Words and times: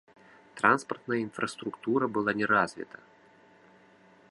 Транспартная 0.61 1.19
інфраструктура 1.25 2.07
была 2.15 2.31
не 2.41 2.45
развіта. 2.55 2.99